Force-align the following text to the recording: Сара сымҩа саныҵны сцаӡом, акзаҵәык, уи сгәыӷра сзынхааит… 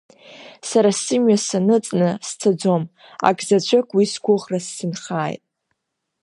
Сара 0.69 0.91
сымҩа 1.03 1.37
саныҵны 1.47 2.09
сцаӡом, 2.27 2.83
акзаҵәык, 3.27 3.87
уи 3.95 4.05
сгәыӷра 4.11 4.59
сзынхааит… 4.65 5.43